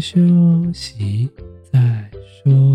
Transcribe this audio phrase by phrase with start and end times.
[0.00, 0.20] 休
[0.72, 1.28] 息
[1.72, 2.10] 再
[2.42, 2.72] 说。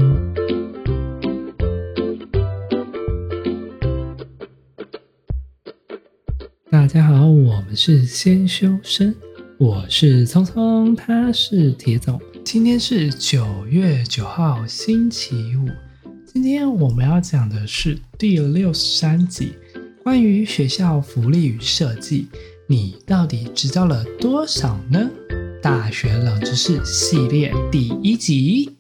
[6.70, 9.16] 大家好，我们是先修身，
[9.58, 12.20] 我是聪聪，他是铁总。
[12.44, 15.70] 今天是九月九号，星期五。
[16.26, 19.54] 今天我们要讲的是第六十三集，
[20.04, 22.28] 关于学校福利与设计，
[22.68, 25.10] 你到底知道了多少呢？
[25.62, 28.78] 大学冷知识系列第一集。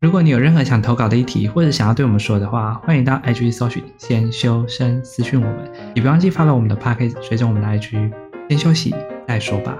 [0.00, 8.12] 如果你有任何想投稿的议题，或者想要对我们说的话，欢迎到 IG 搜寻“先修身”私讯我们，也不忘记发到我们的 p a c k a g e 随着我们的 IG。
[8.48, 8.94] 先休息
[9.26, 9.76] 再说吧。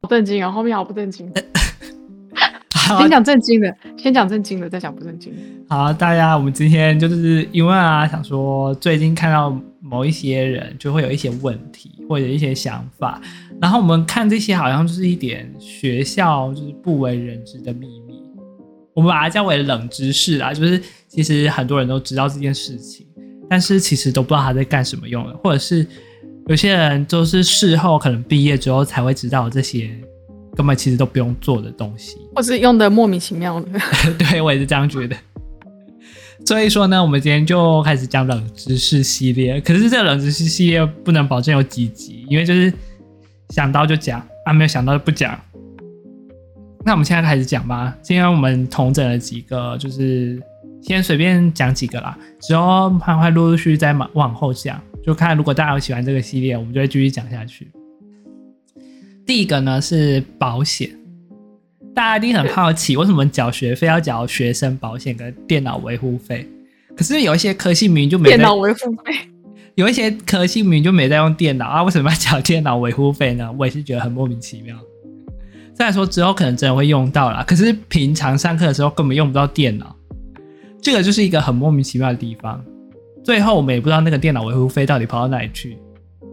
[0.00, 1.30] 好震惊啊，后面好不正经。
[2.98, 5.38] 先讲正经的，先讲正经的，再讲不正经的。
[5.68, 13.20] 好，大家，我们今天就是因为啊，想说最近看到某一些人就会有一些问题或者一些想法，
[13.60, 18.22] 然后我们看这些好像就是一点学校就是不为人知的秘密，
[18.94, 23.06] 我们把它叫为冷知识啦，就是其实很多人都知道这件事情，
[23.48, 25.86] 但是其实都不知道他在干什么用的，或者是
[26.46, 29.90] 有些人都是事后可能毕业之后才会知道这些。
[30.56, 33.68] 根本其实都不用做的东西，或是用的莫名其妙的。
[34.18, 35.16] 对，我也是这样觉得。
[36.50, 39.60] 所以说呢，我们今天就开始讲冷知识系列。
[39.60, 42.72] 可是这个冷知识系列不能保证有几集，因为就是
[43.50, 45.40] 想到就讲啊，没有想到就不讲。
[46.84, 47.96] 那我们现在开始讲吧。
[48.02, 50.42] 今天我们同整了几个，就是
[50.82, 57.70] 先随便讲几个啦，之后还会陆陆续续再往往后讲，就看如果大家有喜欢这个系列，我们就会继续讲下去。
[59.24, 60.90] 第一个呢是保险，
[62.00, 66.48] 大家一定很好奇，为什么缴学费要缴学生保险跟电脑维护费？
[66.96, 69.12] 可是有一些科系明明就没电脑维护费，
[69.74, 73.54] 有一些科系明明就没在用电脑啊，为什么要缴电脑维护费呢？
[73.58, 74.74] 我也是觉得很莫名其妙。
[75.74, 79.94] 再来说之后可能真的会用到啦，可是平常上课的时候根本用不到电脑，
[80.80, 82.64] 这个就是一个很莫名其妙的地方。
[83.22, 85.76] 最后我们也不知道那个电脑维护费到底跑到哪里去。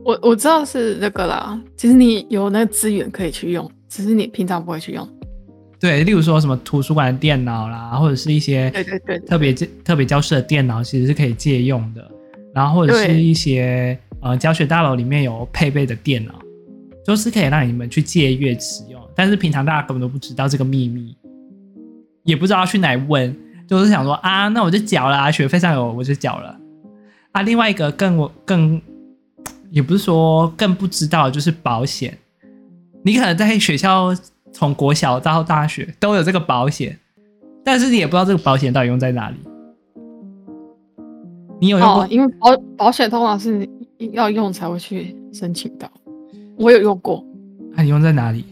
[0.05, 5.05] 我我知道是那个啦，其实你有那个资源可以去用，只是你平常不会去用。
[5.79, 12.09] 对，例如说什么图书馆的电脑啦，或者是一些对对对特别特别教室的电脑，其实是可以借用的。
[12.53, 16.33] 然后或者是一些呃教学大楼里面有配备的电脑，
[17.05, 19.01] 都是可以让你们去借阅使用。
[19.16, 21.16] 但是平常大家根本都不知道这个秘密，
[22.23, 23.35] 也不知道要去哪问，
[23.67, 26.57] 就是想说啊，那我就缴了啊，学费上有我就缴了
[27.31, 27.41] 啊。
[27.43, 28.81] 另外一个更我更。
[29.69, 32.17] 也不是说更不知道，就是保险。
[33.03, 34.16] 你可能在学校
[34.57, 36.97] 从国小到大学都有这个保险，
[37.63, 39.35] 但是你也不知道这个保险到底用在哪里。
[41.62, 42.01] 你有用过？
[42.01, 43.69] 哦，因为保保险通常是
[44.13, 45.88] 要用才会去申请到。
[46.57, 47.23] 我有用过。
[47.73, 48.44] 那、啊、你用在哪里？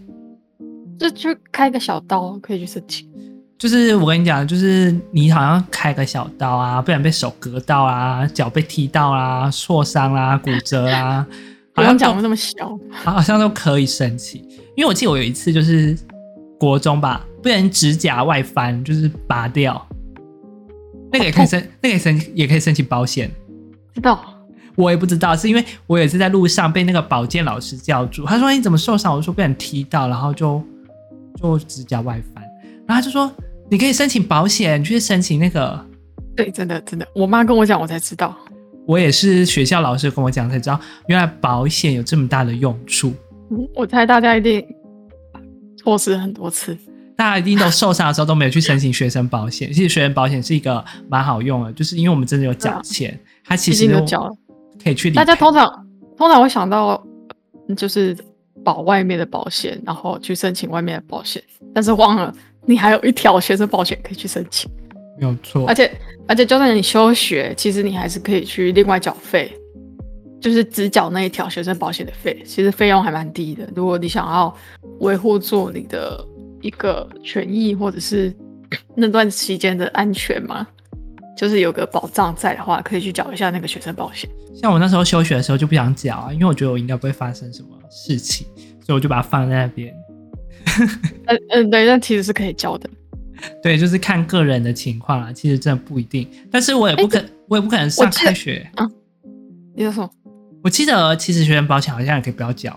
[0.99, 3.09] 就去开个小刀可以去申请。
[3.57, 11.25] 就是我跟你讲，就是你好像开个小刀啊，不然被手割到啊，脚被踢到啊，挫伤啊，骨折啊，
[11.73, 14.44] 好像讲的那么小，好像都可以申请。
[14.75, 15.97] 因为我记得我有一次就是
[16.59, 19.85] 国中吧，不然指甲外翻，就是拔掉，
[21.11, 23.31] 那个也可以申，那个也申也可以申请保险。
[23.93, 24.23] 知道？
[24.75, 29.15] 我也不知道，是因为我有一次在路上被那个保健老师叫住，他说你怎么受伤？
[29.15, 30.61] 我说被人踢到，然后就
[31.41, 32.43] 就指甲外翻，
[32.87, 33.31] 然后他就说。
[33.67, 35.83] 你可以申请保险，去申请那个。
[36.35, 38.37] 对，真的真的，我妈跟我讲，我才知道。
[38.85, 43.11] 我也是学校老师跟我讲才知道，原来保险有这么大的用处。
[43.51, 44.65] 嗯，我猜大家一定
[45.77, 46.77] 错失很多次，
[47.15, 49.71] 大家一定都受伤的时候都没有去申请学生保险。
[49.71, 54.31] 其实学生保险是一个蛮好用的，就是因为我们真的有缴钱，啊、它其实有缴了，
[54.83, 55.15] 可以去理。
[55.15, 57.01] 大家通常通常会想到
[57.77, 58.17] 就是
[58.63, 61.41] 保外面的保险，然后去申请外面的保险，
[61.73, 62.33] 但是忘了。
[62.67, 64.67] 你还有一条学生保险可以去申请，
[65.19, 65.67] 没有错。
[65.67, 65.91] 而且
[66.27, 69.55] 而且，就算你休学，其实你还是可以去另外缴费，
[70.41, 73.67] 就是只缴那一条学生保险的费，其实费用还蛮低的。
[73.75, 74.55] 如果你想要
[74.99, 76.23] 维护住你的
[76.61, 78.33] 一个权益，或者是
[78.95, 80.67] 那段期间的安全嘛，
[81.35, 84.29] 就是有个保障在的话，可以去缴一下那个学生保险。
[84.53, 88.47] 像我那时候休学的时候就不想缴啊，因为我觉得我应该不会发生什么事情，
[88.85, 89.93] 所以我就把它放在那边。
[91.25, 92.89] 嗯嗯，对，那其实是可以交的。
[93.61, 96.27] 对，就是看个人的情况啦，其实真的不一定。
[96.51, 98.89] 但是我也不可，欸、我也不可能上开学啊。
[99.75, 100.09] 你说什么？
[100.65, 102.75] 我记得其实学生保险好像也可以不要交。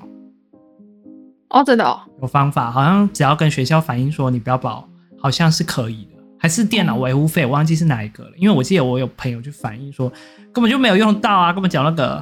[1.49, 1.99] 哦，真的哦。
[2.21, 4.87] 有方法，好像只要跟学校反映说你不要保，
[5.19, 6.23] 好像是可以的。
[6.39, 8.31] 还是电脑维护费，我忘记是哪一个了。
[8.37, 10.13] 因为我记得我有朋友去反映说，
[10.53, 12.17] 根本就没有用到啊，根本缴那个。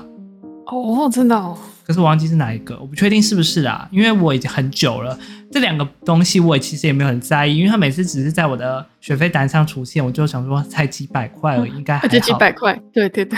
[0.67, 1.59] 哦，真的哦。
[1.85, 5.19] 可是我忘记是哪一个，我不确定是不是啊，因为我已经很久了。
[5.51, 12.19] 这两个东西我也其实也没有很在意，因为他每次只是在我的学费单上出现，我就想说才几百块而已，应该还好。
[12.21, 13.37] 几百块，对对对。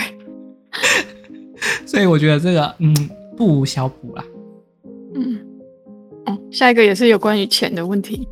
[1.88, 2.94] 所以我觉得这个嗯
[3.34, 4.22] 不无小补啊。
[5.14, 5.38] 嗯，
[6.26, 8.28] 哦，下一个也是有关于钱的问题。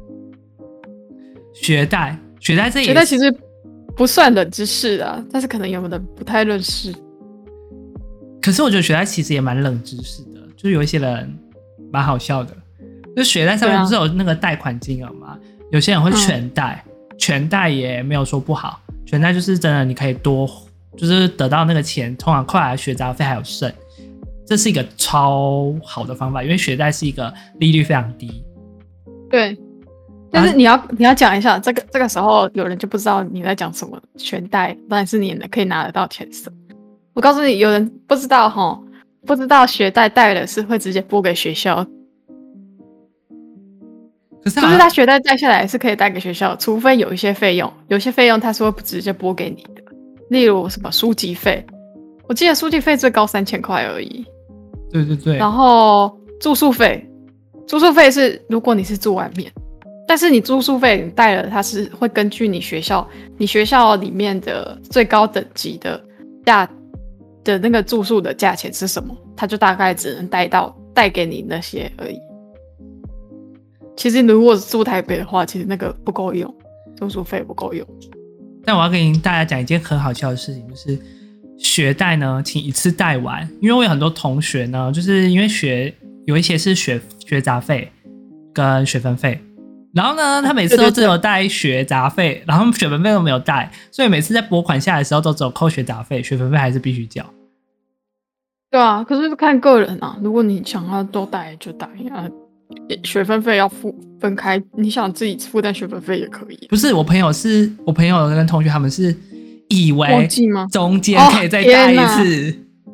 [1.54, 3.34] 学贷，学贷这也学贷其实
[3.96, 6.94] 不算冷知识啊，但是可能有的不太认识。
[8.42, 11.34] 可是我觉得学贷其实也蛮冷知识的，就是有一些人
[11.90, 12.54] 蛮好笑的，
[13.16, 15.28] 就学贷上面不是有那个贷款金额吗？
[15.28, 20.46] 啊、有些人会全贷，嗯、全贷也没有说不好，全贷就是真的你可以多，
[20.96, 23.72] 就是得到那个钱，通常扣来学杂费还有剩，
[24.46, 28.42] 这是一个超好的方法，因为学贷是一个利率非常低。
[29.28, 29.56] 对，
[30.30, 36.50] 但是你要、啊、你要讲一下，这个这个时候有人就不知道你在讲什么学贷，但是你可以拿得到钱是。
[37.12, 38.78] 我告诉你，有人不知道哈，
[39.26, 41.84] 不知道学贷贷的是会直接拨给学校，
[44.44, 49.82] 可是就是他学贷贷下来是可以贷给学校，除非有一些费用，有些费用他是会直接拨给你的，
[50.28, 51.64] 例如什么书籍费，
[52.28, 54.24] 我记得书籍费最高三千块而已。
[54.90, 55.36] 对对对。
[55.36, 57.04] 然后住宿费，
[57.66, 59.52] 住宿费是如果你是住外面，
[60.06, 63.06] 但是你住宿费你带了，它是会根据你学校，
[63.36, 66.02] 你学校里面的最高等级的
[66.44, 66.68] 价。
[67.44, 69.16] 的那个住宿的价钱是什么？
[69.36, 72.18] 它就大概只能带到带给你那些而已。
[73.96, 76.52] 其实如果是住台北的话，其实那个不够用，
[76.96, 77.86] 住宿费不够用。
[78.66, 80.98] 但我要跟大家讲一件很好笑的事情，就是
[81.56, 83.48] 学贷呢，请一次贷完。
[83.62, 85.94] 因为我有很多同学呢，就是因为学
[86.26, 87.90] 有一些是学学杂费
[88.52, 89.40] 跟学分费。
[89.94, 97.24] 然后呢，他每次都只有带学杂费，对对对，然后学分费都没有带，所以每次在拨款下来的时候都只有扣学杂费，学分费还是必须交。
[98.68, 102.28] 对啊，可是看个人啊，如果你想要都带就带啊，
[103.02, 106.66] 学分费要付分开，你想自己负担学分费也可以。
[106.68, 109.14] 不是，我朋友是我朋友跟同学他们是
[109.68, 110.28] 以为
[110.70, 112.50] 中间可以再带一次。
[112.50, 112.92] 哦，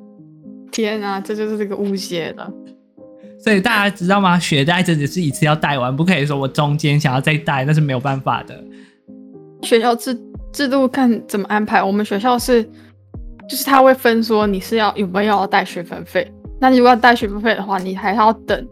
[0.71, 2.51] 天哪，这就是这个误解了。
[3.39, 4.39] 所以大家知道吗？
[4.39, 8.59] 学贷真的是一次要贷完，不可以说我中间想要再贷，那是没有办法的。
[9.63, 10.17] 学校制
[10.53, 11.83] 制度看怎么安排。
[11.83, 12.63] 我们学校是，
[13.49, 16.31] 就是他会分说你是要有没有要贷学分费。
[16.61, 18.67] 那你如果要贷学分费的话，你还要等，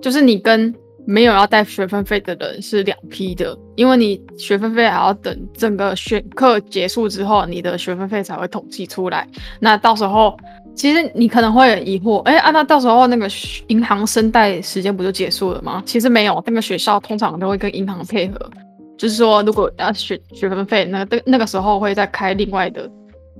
[0.00, 0.74] 就是你跟
[1.06, 9.28] 没有要带学分费的人是两批的，因为你学分费还要等整个学课结束之后，你的学分费才会统计出来。
[9.60, 10.36] 那到时候。
[10.76, 13.28] 其实你可能会很疑惑，哎、啊，那到时候那个
[13.68, 15.80] 银行申贷时间不就结束了吗？
[15.86, 18.50] 其实没有，那个学校通常都会跟银行配合，
[18.98, 22.90] 就是说如果要学学分费，那个那个时候会再开另外的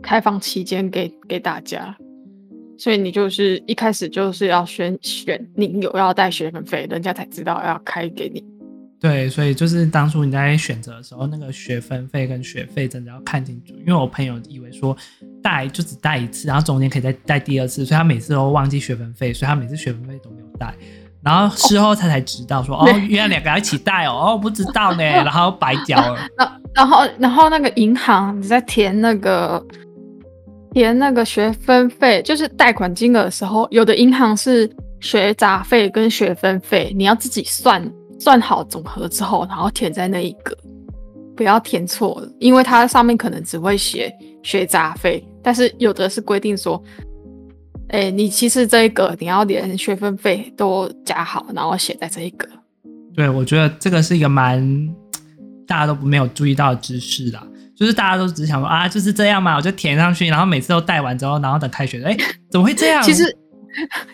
[0.00, 1.92] 开放期间给给大家，
[2.78, 8.44] 所以你就是一开始就是要选选你有要带学分费，人家才知道要开给你。
[9.00, 13.74] 对，所以就是当初你在选择的时候，那个学分费跟学费真的要看清楚。
[13.80, 14.96] 因为我朋友以为说
[15.42, 20.74] 带就只带一次，然后中间可以再带第二次，所以他每次都忘记学分费，所以他每次学分费都没有带。
[21.22, 26.18] 然后事后他才知道说，哦，哦，原来两个要一起带哦，哦，不知道呢，然后白交了。
[26.74, 29.62] 然后，然后那个银行你在填那个
[30.74, 37.90] 填那个学分费，就是贷款金额的时候，有的银行是学杂费跟学分费，你要自己算。
[38.16, 40.56] 算好总和之后，然后填在那一格，
[41.36, 44.10] 不要填错了，因为它上面可能只会写
[44.42, 46.82] 学杂费，但是有的是规定说，
[47.88, 52.48] 哎、你其实这一个你要连学分费都加好，然后写在这一格。
[53.14, 54.64] 对，我觉得这个是一个蛮
[55.66, 63.02] 大家都没有注意到的知识啦，就是大家都只想说啊，就是这样嘛，我就填上去，然后每次都带完之后，然后等开学，哎、欸，怎么会这样？
[63.02, 63.36] 其实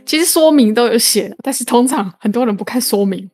[0.07, 3.29] 其实说明都有写，但是通常很多人不看说明。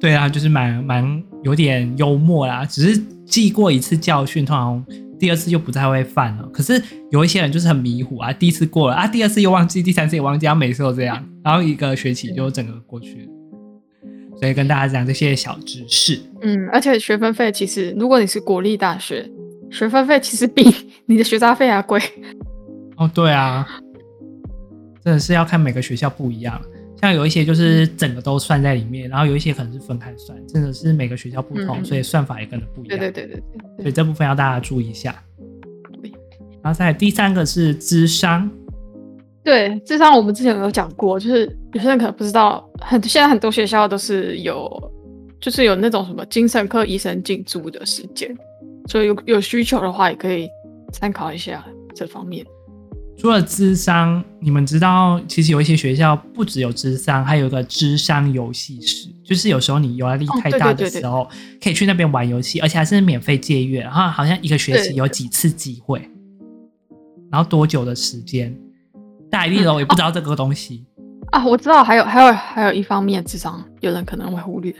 [0.00, 4.84] 对啊，就是蛮蛮有点幽默啦，只是记过一次教训，通常
[5.18, 6.44] 第二次就不太会犯了。
[6.52, 13.31] 可是有一些人就是很迷糊啊，第一次过了啊，第二次又忘记，第三次也忘记，然后每次都这样，然后一个学期就整个过去了。
[14.42, 16.20] 所以跟大家讲这些小知识。
[16.40, 19.24] 嗯，而且学分费其实，如果你是国立大学，
[19.70, 20.64] 学分费其实比
[21.06, 22.00] 你的学杂费还贵。
[22.96, 23.64] 哦，对啊，
[25.04, 26.60] 真的是要看每个学校不一样。
[27.00, 32.98] 像有一些就是整个都算在里面，然后有一些可能是分开算，真的是每个学校不同，嗯、所以算法也跟着不一样。
[32.98, 33.42] 对对对对，
[33.76, 35.14] 对，所以这部分要大家注意一下。
[36.64, 38.50] 然后再来第三个是智商。
[39.44, 44.92] 对，咨商我们之前有讲过，就是有些人可能不知道，很现在很多学校都是有，
[45.40, 48.32] 就是有那种什么精神科医生进驻的时间，
[48.86, 50.48] 所以有有需求的话也可以
[50.92, 52.46] 参考一下这方面。
[53.18, 61.28] 除了智商，你们知道，其实有一些学校不只有智商，还有一个智商游戏室，就是有时候你压力太大的时候，
[61.60, 66.00] 可以去那边玩游戏，而且还是免费借阅，然后好像一个学期有几次机会，
[67.30, 68.56] 然后多久的时间？
[69.32, 70.84] 大一的我也不知道这个东西、
[71.30, 74.70] 啊，我知道，还有还有还有一方面，智商有人可能会忽略，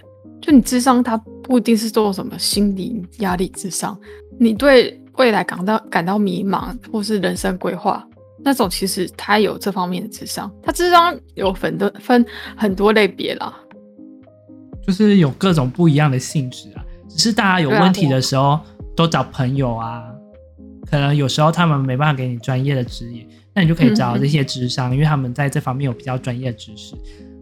[0.42, 3.98] 就你智商，它不一定是做什么心理压力智商，
[4.38, 8.06] 你对未来感到感到迷茫，或是人生规划。
[8.44, 12.22] 那种其实他有这方面的智商，他智商有分的分
[12.54, 13.54] 很多类别啦，
[14.86, 16.84] 就是有各种不一样的性质啊。
[17.08, 18.60] 只是大家有问题的时候
[18.94, 20.04] 都找朋友啊，
[20.90, 26.94] 可能有时候他们没办法给你专业的指引，那你就可以找这些智商，嗯，因为他们在这方面有比较专业的知识。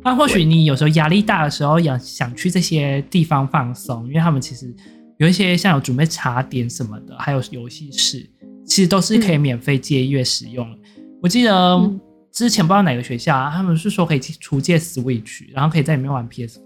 [0.02, 4.74] 那或许你有时候压力大的时候，想想去这些地方放松，因为他们其实
[5.18, 8.28] 有一些像有准备茶点什么的，还有游戏室，
[8.64, 10.76] 其实都是可以免费借阅使用的。
[10.76, 10.80] 嗯
[11.22, 11.90] 我记得
[12.32, 16.58] 之前不知道哪个学校啊，他们是说可以出借 Switch，然后可以在里面玩 PS4、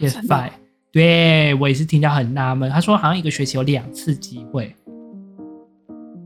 [0.00, 0.50] PS5。
[0.90, 4.74] 对，我也是听到很纳闷，他说好像一个学期有两次机会，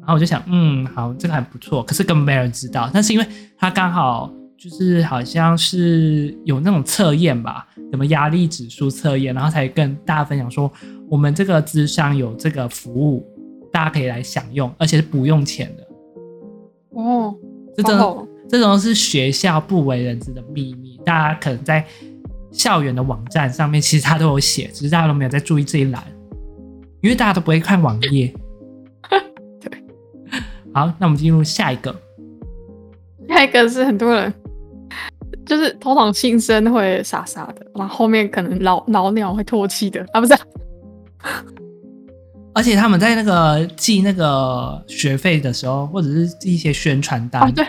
[0.07, 1.83] 然后我就想，嗯，好，这个还不错。
[1.83, 3.27] 可是根本没人知道，但是因为
[3.59, 10.71] 他刚好就是好像是有那种测验吧，什么压力指数测验，然后才跟大家分享说，
[11.11, 13.27] 我们这个智商有这个服务，
[13.73, 15.87] 大家可以来享用，而且是不用钱的。
[17.01, 17.35] 哦。
[17.77, 21.85] 这种这种是学校不为人知的秘密，大家可能在
[22.51, 26.03] 校园的网站上面，其实他都有写，只是大家都没有在注意这一栏，
[27.03, 28.33] 因为大家都不会看网页。
[30.76, 31.95] 对，好，那我们进入下一个。
[33.28, 34.33] 下一个是很多人，
[35.47, 40.35] 就是通常新生会傻傻的，然后后面可能老老鸟会唾弃的啊，不是？
[42.54, 47.66] 而且他们在那个寄那个学费的时候，或者是寄一些宣传单，哦，对，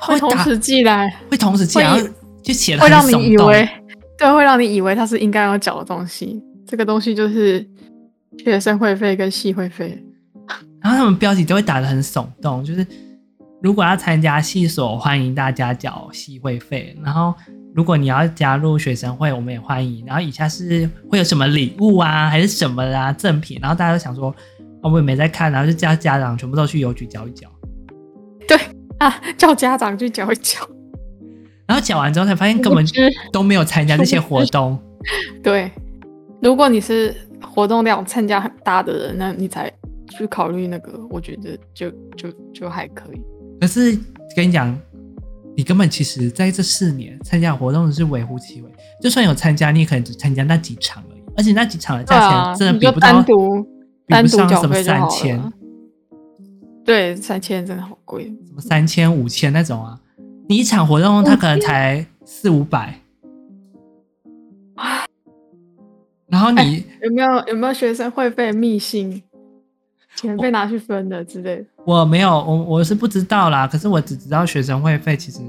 [0.00, 2.08] 会同时寄来，会同时寄来，然后
[2.42, 3.68] 就写了，会让你以为，
[4.18, 6.42] 对，会让你以为它是应该要缴的东西。
[6.66, 7.66] 这个东西就是
[8.38, 10.04] 学生会费跟系会费。
[10.82, 12.86] 然后他们标题都会打的很耸动，就是
[13.62, 16.96] 如果要参加系所，欢迎大家缴系会费。
[17.02, 17.34] 然后。
[17.72, 20.04] 如果你要加入学生会，我们也欢迎。
[20.04, 23.60] 然后以下是会有什么礼物啊，还是什么啊赠品？
[23.62, 24.34] 然后大家都想说，
[24.82, 27.48] 啊，我也没在看，然后就叫家长全部都去邮局缴一缴。
[28.48, 28.58] 对
[28.98, 30.58] 啊，叫家长去缴一缴。
[31.68, 32.84] 然后缴完之后才发现根本
[33.32, 34.76] 都没有参加这些活动。
[35.40, 35.70] 对，
[36.42, 39.72] 如果你是活动量参加很大的人，那你才
[40.10, 43.22] 去考虑那个，我觉得就就就还可以。
[43.60, 43.98] 可是
[44.36, 44.78] 跟你讲。
[45.56, 48.70] 你根本其实在这四年参加活动是微乎其微，
[49.02, 53.66] 就算有参加，你也可能只参加那几场而已，而且那几场的价钱真的比不到，单独
[54.06, 55.52] 单独缴费三千，
[56.84, 60.00] 对，三千真的好贵，什么三千五千那种啊？
[60.48, 62.98] 你一场活动，它可能才四五百，
[66.30, 69.20] 然后你、欸、有没有有没有学生会费秘辛？
[70.20, 73.66] 钱被拿去分的之类的，我没有，我我是不知道啦。
[73.66, 75.40] 可是我只知道学生会费其实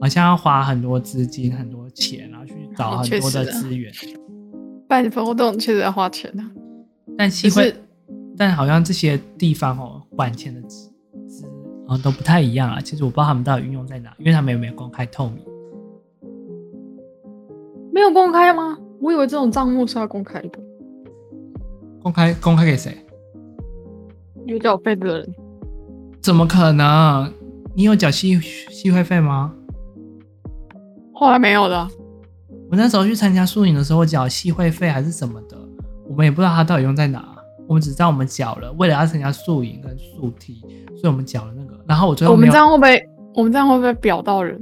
[0.00, 3.92] 好像要花很多资金、很多钱，然后去找 很多的资源。
[4.86, 6.42] 办活动确实要花钱的，
[7.18, 7.74] 但系会，
[8.36, 10.88] 但好像这些地方哦，管钱的资
[11.28, 11.44] 资
[11.88, 12.80] 啊都不太一样啊。
[12.80, 15.44] 其实我不知道他们到底运用在哪，因为他们有没有公开透明？
[17.92, 18.78] 没有公开吗？
[19.00, 20.58] 我以为这种账目是要公开的。
[22.00, 22.96] 公开公开给谁？
[24.46, 25.34] 有缴费的人，
[26.20, 27.32] 怎么可能？
[27.74, 28.38] 你有缴系
[28.70, 29.52] 系会费吗？
[31.12, 31.88] 后来没有的。
[32.70, 35.56] 我那时候去参加宿营的时候，我缴系会费还是什么的，
[36.08, 37.24] 我们也不知道它到底用在哪。
[37.68, 40.60] 我们只知道我们缴了，为了要参加宿营跟宿梯，
[40.96, 41.78] 所以我们缴了那个。
[41.86, 43.08] 然后我最后我们这样会不会？
[43.34, 44.60] 我们这样会不会表到人？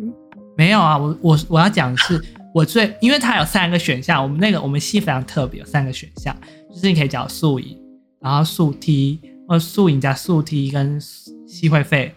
[0.57, 6.37] 没有啊，我我我要讲的是， 我最因为它有三个选项，我们那个我们系非常特别，有三个选项，
[6.71, 7.79] 就是你可以缴宿营，
[8.21, 9.19] 然后宿梯。
[9.49, 11.01] 呃，宿影加宿梯跟
[11.47, 12.15] 吸会费，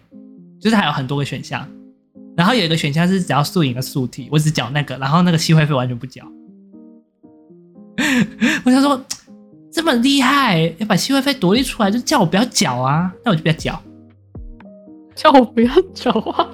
[0.60, 1.66] 就是还有很多个选项。
[2.36, 6.22] 然后有一个选项是只要宿营的宿梯，我只缴那个，然后那个吸会费完全不缴。
[8.64, 9.02] 我想说
[9.70, 13.82] 这么厉害，要把吸会费独立出来，就叫我不要缴啊，那我就不要缴，
[15.14, 16.48] 叫我不要缴啊。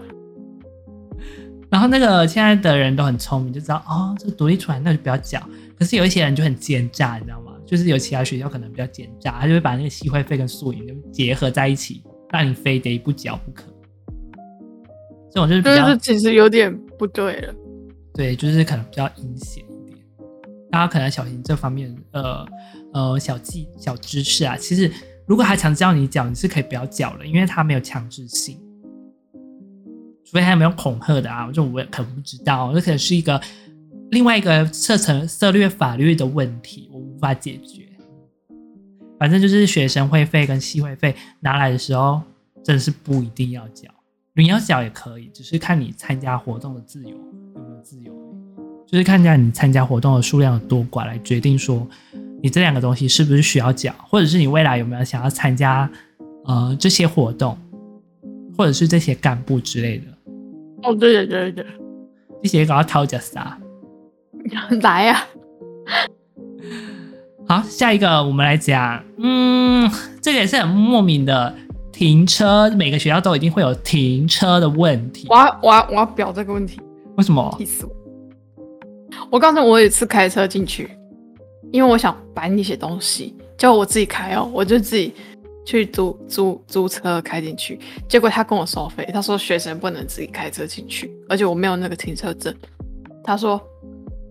[1.70, 5.40] 然后那个现在的人都很聪明，就知道哦，这独立出来，那就不要缴。
[5.78, 7.48] 可是有一些人就很奸诈，你知道吗？
[7.69, 13.65] 就是有其他学校可能比较奸诈，他就会把那个系会费跟宿营就结合在一起，让你非得不缴不可。
[15.31, 17.55] 这种就是比较，其实有点不对了。
[18.15, 19.99] 对，就是可能比较阴险一点，
[20.71, 22.47] 大家可能要小心这方面呃
[22.95, 24.57] 呃小技小知识啊。
[24.57, 24.91] 其实
[25.27, 28.59] 如果他强制要你缴，你是可以不要缴了，因为他没有强制性。
[30.25, 33.41] 除非他有没有恐吓的啊，这我可能不知道，这可能是一个
[34.11, 37.87] 另外一个涉层涉略法律的问题，我无法解决。
[39.19, 42.23] 反正就是学生会费跟系会费拿来的时候，
[42.62, 43.91] 真的是不一定要缴，
[44.35, 48.12] 你要缴也可以，只是看你参加活动的自由有没有自由，
[48.87, 51.85] 就是看一下你参加活动的数量有多寡来决定说，
[52.41, 55.91] 你这两个东西是不是需要缴，或者是你未来有没有想要参加
[56.45, 57.59] 呃这些活动，
[58.57, 60.05] 或者是这些干部之类的。
[60.85, 61.67] 哦，对对对对，
[62.45, 63.59] 这些搞要掏脚啥？
[64.83, 65.14] 来呀、
[65.87, 65.97] 啊！
[67.49, 69.90] 好，下一个我们来讲，嗯，
[70.21, 71.55] 这个也是很莫名的
[71.90, 75.26] 停车，每个学校都一定会有停车的问题。
[75.31, 76.78] 我要我要我要表这个问题，
[77.17, 77.55] 为什么？
[77.59, 77.93] 气死我！
[79.31, 80.90] 我告诉你，我有一次开车进去，
[81.73, 85.14] 因为我想搬一些东西，叫我自己开哦，我就自己
[85.64, 92.55] 去租租租车开进去，结果他跟我收费，他说学生不能自己开车进去，而且我没有那个停车证，
[93.25, 93.61] 他说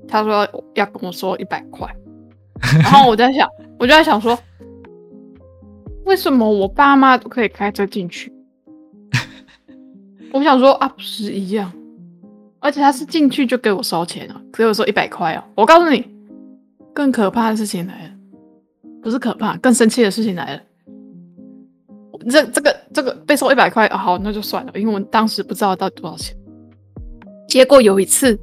[0.07, 1.87] 他说要跟我说一百块。
[2.81, 3.47] 然后我在想，
[3.77, 4.37] 我就在想说，
[6.05, 8.33] 为什么我爸妈都可以开车进去？
[10.33, 11.71] 我想说啊，不是一样？
[12.59, 15.43] 而且他是进去就给我收钱啊，给我说一百块哦。
[15.55, 16.03] 我告诉你，
[16.93, 18.11] 更可怕的事情来了，
[19.01, 20.61] 不是可怕，更生气的事情来了。
[22.29, 26.35] 这这个这个被收一百块，好，那就算了，因为我当时不知道到底多少钱。
[27.47, 28.37] 结果有一次，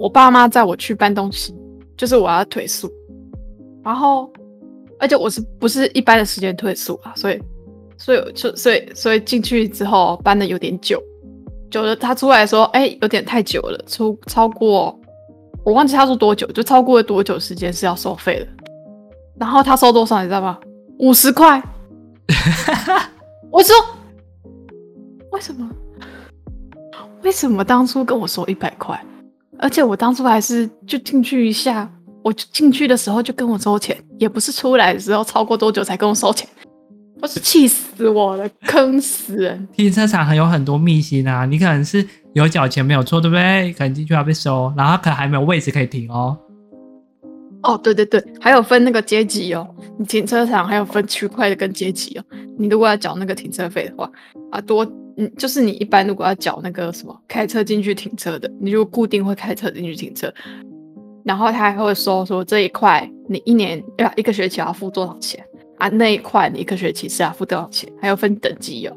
[0.00, 1.54] 我爸妈载我去搬东西，
[1.94, 2.90] 就是我要退宿。
[3.84, 4.32] 然后，
[4.98, 7.12] 而且我是不是一般的时间退宿啊？
[7.14, 7.38] 所以，
[7.98, 11.02] 所以，所以，所以，所以进去之后搬的有点久，
[11.70, 14.98] 久了他出来说：“哎、有点太久了，出超过
[15.62, 18.48] 我忘记他说多久，就超过了多久时间是要收费的。”
[19.38, 20.58] 然后他收多少你知道吗？
[20.98, 21.62] 五十块。
[23.52, 23.74] 我说
[25.32, 25.70] ：“为什么？
[27.22, 28.98] 为什么当初跟我说一百块？
[29.60, 31.90] 而且我当初还是就进去一下。”
[32.22, 36.46] 我进去的时候就跟我收钱，也不是出来的时候超过多久才跟我收钱，
[37.22, 39.66] 我是气死我了，坑死人！
[39.72, 43.72] 停车场还有很多秘辛啊，你可能是有缴钱没有错，对不对？
[43.72, 46.36] 可能进去要被收，然后可能还没有位置可以停哦。
[47.62, 49.66] 哦，对对对，还有分那个阶级哦，
[49.98, 52.24] 你停车场还有分区块的跟阶级哦。
[52.58, 54.10] 你如果要缴那个停车费的话，
[54.50, 60.32] 啊多，嗯，就是你一般如果要缴那个什么开车进去停车的，你就固定会开车进去停车。
[61.24, 65.44] 然后他还会说说这一块你一年要一个学期要付多少钱
[65.78, 65.88] 啊？
[65.88, 67.92] 那一块你一个学期是要付多少钱？
[68.00, 68.96] 还有分等级哦。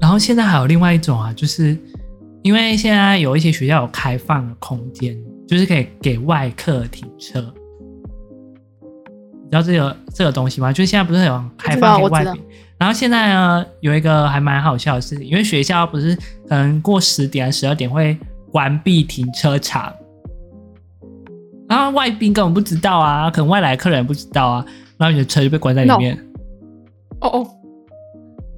[0.00, 1.76] 然后现在还有另外一种啊，就是
[2.42, 5.16] 因为现在有一些学校有开放的空间，
[5.48, 7.40] 就是可以给外客停车。
[9.42, 10.72] 你知道这个这个东西吗？
[10.72, 12.42] 就是现在不是有开放给外宾？
[12.78, 16.14] 然后现在呢，有一个还蛮好笑的事情，因为学校不是
[16.48, 18.16] 可能过十点、十二点会
[18.52, 19.92] 关闭停车场。
[21.68, 24.66] 然后外宾根本不知道啊，可能外来客人也不知道啊，
[24.98, 26.16] 然后你的车就被关在里面。
[27.20, 27.50] 哦哦，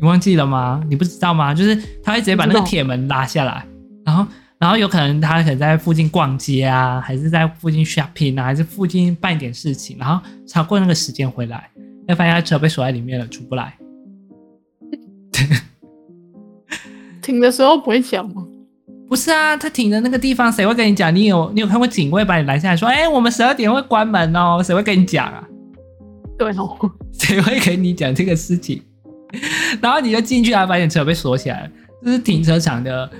[0.00, 0.82] 你忘记了吗？
[0.90, 1.54] 你不知道吗？
[1.54, 3.64] 就是他会直接把那个铁门拉下来，
[4.04, 4.26] 然后
[4.58, 11.70] 然后有可能他可能在附近逛街啊，还是在附近 shopping 啊，还是附近办一点事情，然后超过那个时间回来，
[12.08, 13.72] 会发现他车被锁在里面了，出不来。
[17.22, 18.46] 停的时候不会讲吗？
[19.08, 21.14] 不是啊，他停的那个地方，谁会跟你讲？
[21.14, 25.42] 你有你有看过警卫把你拦下来说：“哎、欸，我们十二点会关门哦。”谁会跟你讲啊？
[26.38, 26.76] 对哦，
[27.12, 28.82] 谁会跟你讲这个事情？
[29.80, 31.70] 然后你就进去啊，发现车被锁起来了。
[32.04, 33.10] 这是停车场的，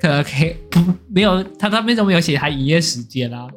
[0.00, 3.48] 可能可以不没有他他为什么没有写他营业时间啦、啊？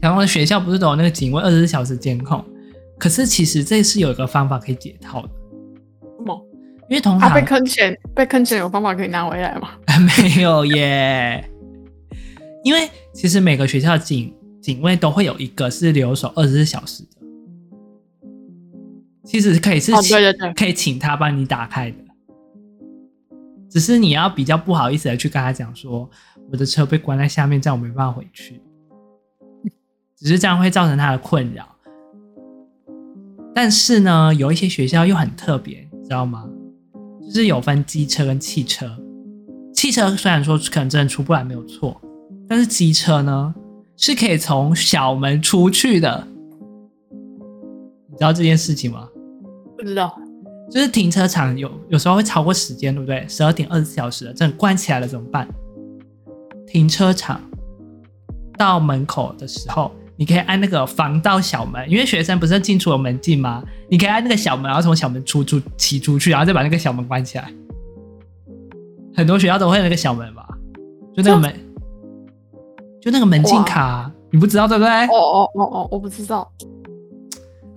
[0.00, 2.44] 然后学校不是都有那个警卫二十四小时监控？
[2.98, 5.28] 可是其实这是有一个方法可以解套的。
[6.88, 9.70] 因为通常、啊、被坑钱，被坑钱有方法可以拿回来吗？
[10.00, 11.44] 没有耶。
[12.64, 17.08] 因为其实每个学校警警卫都会有一个是留守二十四小时的，
[19.24, 21.96] 其实可以是、哦、对对对，可以请他帮你打开的。
[23.70, 26.08] 只是你要比较不好意思的去跟他讲说，
[26.50, 28.60] 我的车被关在下面，这样我没办法回去。
[30.16, 31.68] 只是这样会造成他的困扰。
[33.54, 36.48] 但是呢，有一些学校又很特别，你知道吗？
[37.28, 38.90] 就是有分机车跟汽车，
[39.74, 42.00] 汽车虽然说可能真的出不来没有错，
[42.48, 43.54] 但是机车呢
[43.96, 46.26] 是可以从小门出去的，
[47.10, 49.08] 你知道这件事情吗？
[49.76, 50.18] 不知道，
[50.70, 53.26] 就是停车场有有时候会超过时间，对不对？
[53.28, 55.46] 十二点二十四小时了，真的关起来了怎么办？
[56.66, 57.40] 停车场
[58.56, 59.92] 到门口的时候。
[60.18, 63.62] 你可以按那个防盗小门，因为学生不是进出有门禁吗？
[63.88, 67.48] 你可以按那个小门，然后从小门出出骑出去，然后再把那个小门关起来。
[69.14, 70.46] 很多学校都会有那个小门吧？
[71.14, 71.54] 就那个门，
[73.00, 74.90] 就那个门禁卡，你不知道对不对？
[75.06, 76.50] 哦哦哦哦，我不知道。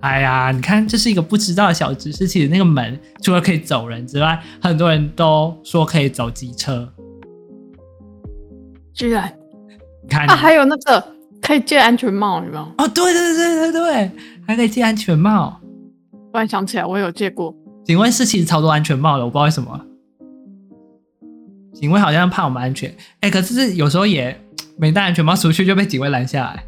[0.00, 2.26] 哎呀，你看，这是一个不知道的小知识。
[2.26, 6.92] 其实那个门除了可以走人之外，很多人都说可以走机车。
[8.92, 9.32] 居然，
[10.02, 11.04] 你看啊，还有那个
[11.42, 12.62] 可以借安全帽，有没有？
[12.78, 14.10] 哦，对对对对对，
[14.46, 15.60] 还可以借安全帽。
[16.32, 17.54] 突然想起来，我有借过。
[17.84, 19.78] 警卫室其实超多安全帽的，我不知道为什么。
[21.74, 24.34] 警卫好像怕我们安全，哎，可是有时候也
[24.78, 26.64] 没戴安全帽出去就被警卫拦下来。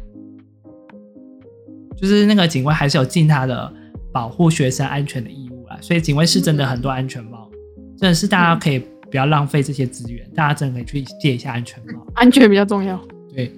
[1.95, 3.71] 就是那个警卫还是有尽他的
[4.11, 7.49] 保护学生安全的义务啦，所以警卫室真的很多安全帽，
[7.97, 12.99] 真的是大家可以不要浪费这些资源，大家真的可以去借一下安全帽，安全比较重要。
[13.33, 13.49] 对，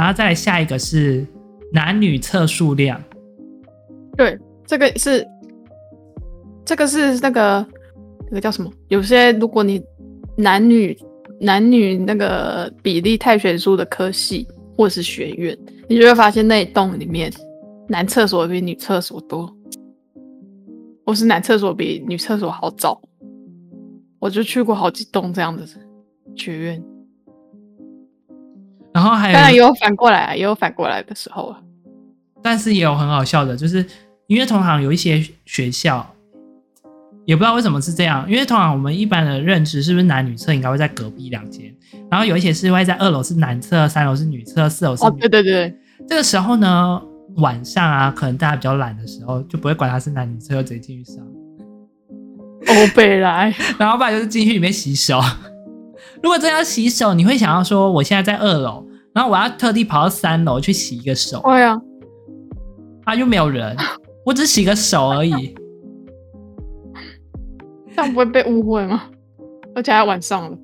[0.00, 1.26] 然后再下一个是
[1.74, 2.98] 男女厕数量，
[4.16, 5.28] 对，这个是
[6.64, 7.66] 这个是那个
[8.30, 8.72] 那个叫什么？
[8.88, 9.84] 有些如果你
[10.38, 10.96] 男女
[11.38, 15.54] 男女那个比例太悬殊的科系或是学院，
[15.86, 17.30] 你就会发现那一栋里面。
[17.86, 19.54] 男厕所比女厕所多，
[21.04, 22.98] 或是男厕所比女厕所好找，
[24.18, 25.62] 我就去过好几栋这样的
[26.36, 26.82] 学院。
[28.92, 31.60] 然后还有，当然也有反过来啊，也有反过来的时候啊。
[32.42, 33.84] 但是也有很好笑的，就是
[34.26, 36.06] 因为同行有一些学校，
[37.26, 41.74] 也不知道为什么是这样，因为同行我们一般的认知是不是男女厕应该会在隔壁两间，
[42.10, 45.16] 然后有一些是会在二楼是男厕，三楼是女厕，四楼是女厕。
[45.16, 45.74] 哦，对对对，
[46.08, 47.02] 这个时候呢。
[47.36, 51.24] 晚上啊，可能大家比较懒的时候，就不会管他是男女厕，就直接进去上。
[52.66, 55.20] 欧北来， 然后不然就是进去里面洗手。
[56.22, 61.40] 如果真要洗手，你会想要说，我现在在二楼，然后我要特地跑到三楼去洗一个手。
[61.44, 61.80] 对啊，
[63.04, 63.76] 啊，又没有人，
[64.24, 65.54] 我只洗个手而已。
[67.96, 69.04] 这样不会被误会吗？
[69.74, 70.56] 而且还晚上了。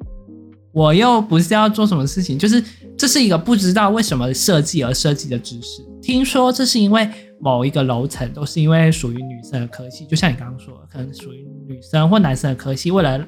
[0.72, 2.62] 我又不是要做什么事情，就是
[2.98, 5.82] 这是一个不知道为什么设计而设计的知识。
[6.02, 7.08] 听说这是因为
[7.40, 13.18] 某一个楼层都是因为属于女生的科系，就像你刚刚说的，可能属于女生或男生的科系，为了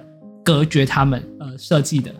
[0.44, 2.12] 隔绝他们呃设计的。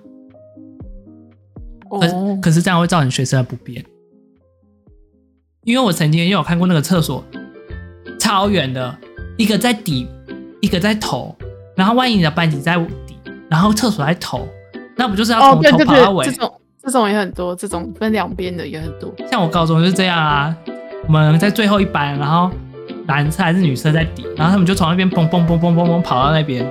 [1.91, 3.83] 可可是这样会造成学生的不便，
[5.65, 7.25] 因为我曾经也有看过那个厕所
[8.19, 8.95] 超远的，
[9.39, 10.07] 一个在底，
[10.61, 11.35] 一个在头，
[11.75, 12.77] 然后万一你的班级在
[13.07, 13.17] 底，
[13.49, 14.47] 然后厕所在头。
[14.97, 16.27] 那不就是要从头跑到尾？
[16.27, 16.53] 这种
[16.83, 19.11] 这种也很多，这种分两边的也很多。
[19.31, 20.55] 像我高中就是这样啊，
[21.07, 22.51] 我们在最后一班，然后
[23.07, 26.71] 男生还是女生在底，然后他们就从那边蹦蹦蹦蹦蹦蹦跑到那边，